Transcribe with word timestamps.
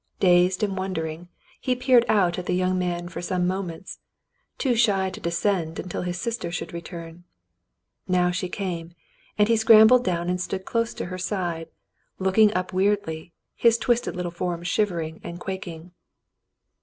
Dazed 0.19 0.63
and 0.63 0.75
wondering, 0.75 1.27
he 1.59 1.75
peered 1.75 2.05
out 2.09 2.39
at 2.39 2.47
the 2.47 2.55
young 2.55 2.79
man 2.79 3.07
for 3.07 3.21
some 3.21 3.45
moments, 3.45 3.99
too 4.57 4.73
shy 4.75 5.11
to 5.11 5.19
descend 5.19 5.77
until 5.77 6.01
his 6.01 6.19
sister 6.19 6.49
should 6.51 6.73
return. 6.73 7.23
Now 8.07 8.31
she 8.31 8.49
came, 8.49 8.95
and 9.37 9.47
he 9.47 9.55
scrambled 9.55 10.03
down 10.03 10.27
and 10.27 10.41
stood 10.41 10.65
close 10.65 10.95
to 10.95 11.05
her 11.13 11.19
side, 11.19 11.69
looking 12.17 12.51
up 12.55 12.73
weirdly, 12.73 13.31
his 13.53 13.77
twisted 13.77 14.15
little 14.15 14.31
form 14.31 14.63
shivering 14.63 15.21
and 15.23 15.39
quaking. 15.39 15.91